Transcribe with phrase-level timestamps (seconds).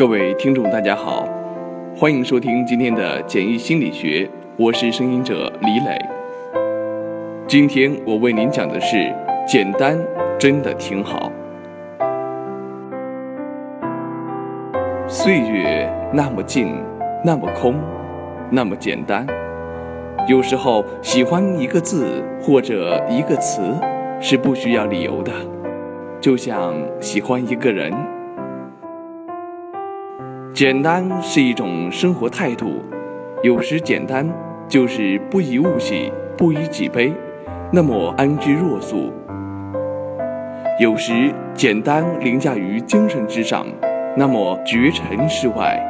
[0.00, 1.28] 各位听众，大家好，
[1.94, 4.26] 欢迎收听今天的简易心理学，
[4.56, 5.98] 我是声音者李磊。
[7.46, 9.14] 今天我为您讲的是，
[9.46, 9.98] 简单
[10.38, 11.30] 真的挺好。
[15.06, 16.82] 岁月那么静，
[17.22, 17.74] 那么空，
[18.48, 19.26] 那么简单。
[20.26, 23.60] 有时候喜欢一个字或者一个词，
[24.18, 25.30] 是不需要理由的，
[26.22, 27.92] 就像喜欢一个人。
[30.60, 32.84] 简单是一种生活态度，
[33.42, 34.28] 有时简单
[34.68, 37.10] 就是不以物喜，不以己悲，
[37.72, 39.10] 那么安之若素；
[40.78, 43.66] 有时简单凌驾于精神之上，
[44.14, 45.80] 那么绝尘世外；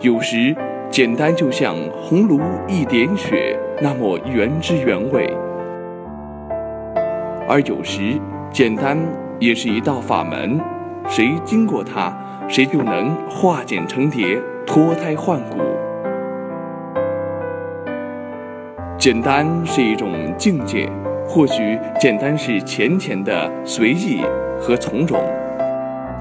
[0.00, 0.52] 有时
[0.90, 5.24] 简单就像红炉一点雪，那么原汁原味；
[7.48, 8.20] 而有时
[8.50, 8.98] 简单
[9.38, 10.60] 也是一道法门，
[11.08, 12.12] 谁经过它。
[12.48, 15.58] 谁就能化茧成蝶、脱胎换骨。
[18.98, 20.86] 简单是一种境界，
[21.26, 24.22] 或许简单是浅浅的随意
[24.60, 25.18] 和从容，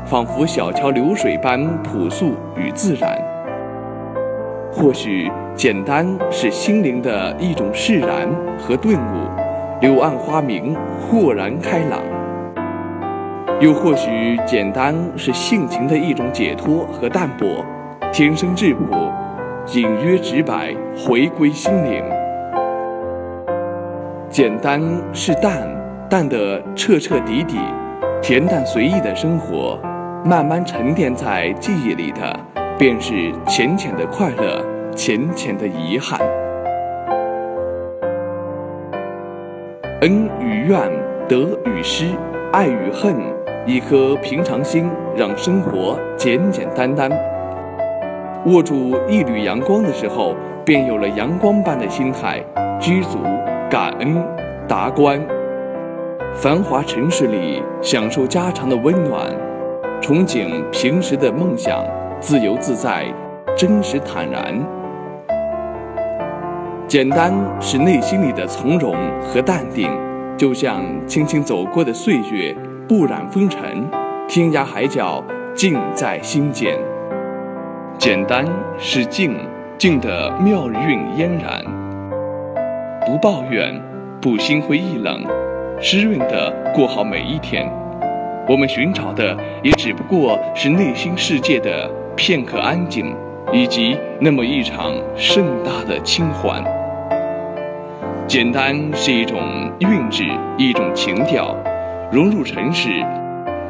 [0.05, 3.09] 仿佛小桥流水般朴素与自然；
[4.71, 11.99] 或许简单是心灵的一种释然和顿悟，柳暗花明，豁然开朗。
[13.59, 17.63] 又或许，简单是性情的一种解脱和淡泊，
[18.11, 19.11] 天生质朴，
[19.73, 22.03] 隐约直白，回归心灵。
[24.29, 24.81] 简单
[25.13, 25.67] 是淡，
[26.09, 27.59] 淡的彻彻底底，
[28.21, 29.77] 恬淡随意的生活，
[30.25, 32.39] 慢慢沉淀在记忆里的，
[32.79, 36.19] 便是浅浅的快乐，浅浅的遗憾。
[40.01, 40.89] 恩与怨，
[41.27, 42.05] 得与失，
[42.51, 43.15] 爱与恨。
[43.67, 47.11] 一颗平常心，让生活简简单单。
[48.47, 52.43] 握住一缕阳光的时候，便有了阳光般的心态，
[52.79, 53.19] 知足、
[53.69, 54.19] 感恩、
[54.67, 55.21] 达观。
[56.33, 59.31] 繁华城市里，享受家常的温暖，
[60.01, 61.85] 憧憬平时的梦想，
[62.19, 63.05] 自由自在，
[63.55, 64.59] 真实坦然。
[66.87, 69.87] 简单是内心里的从容和淡定，
[70.35, 72.55] 就像轻轻走过的岁月。
[72.91, 73.89] 不染风尘，
[74.27, 75.23] 天涯海角
[75.55, 76.77] 尽在心间。
[77.97, 78.45] 简单
[78.77, 79.33] 是静，
[79.77, 81.63] 静的妙韵嫣然。
[83.05, 83.81] 不抱怨，
[84.19, 85.23] 不心灰意冷，
[85.79, 87.65] 湿润的过好每一天。
[88.45, 93.15] 我们寻找的也只不过是内心世界的片刻安静，
[93.53, 96.61] 以及那么一场盛大的清欢。
[98.27, 99.39] 简单是一种
[99.79, 100.25] 韵致，
[100.57, 101.55] 一种情调。
[102.11, 102.89] 融入尘世，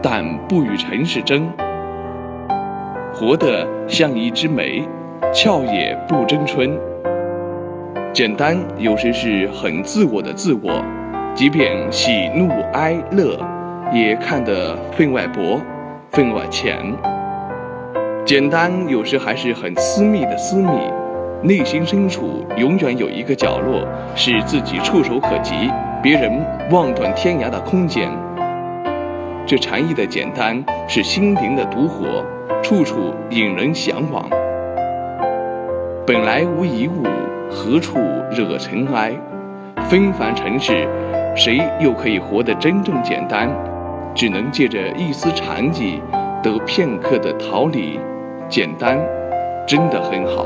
[0.02, 1.47] 但不与尘世争。
[3.13, 4.84] 活得像一枝梅，
[5.31, 6.75] 俏也不争春。
[8.12, 10.84] 简单有时是很自我的自我，
[11.35, 13.38] 即便喜怒哀乐，
[13.94, 15.62] 也看得分外薄，
[16.09, 16.78] 分外浅。
[18.25, 20.72] 简单有时还是很私密的私密，
[21.44, 25.69] 内心深处永远有一个角落是自己触手可及，
[26.01, 28.09] 别人望断天涯的空间。
[29.46, 32.24] 这禅意的简单是心灵的独活，
[32.62, 34.25] 处处引人向往。
[36.06, 37.03] 本来无一物，
[37.50, 37.97] 何处
[38.31, 39.12] 惹尘埃？
[39.90, 40.88] 纷繁尘世，
[41.35, 43.50] 谁又可以活得真正简单？
[44.13, 46.01] 只能借着一丝禅意，
[46.41, 48.00] 得片刻的逃离。
[48.47, 49.00] 简单，
[49.68, 50.46] 真的很好。